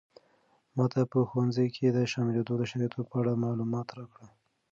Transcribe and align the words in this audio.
ماته 0.77 1.01
په 1.11 1.19
ښوونځي 1.29 1.67
کې 1.75 1.87
د 1.91 1.97
شاملېدو 2.11 2.53
د 2.57 2.63
شرایطو 2.71 3.01
په 3.09 3.13
اړه 3.21 3.41
معلومات 3.43 3.87
راکړه. 3.97 4.25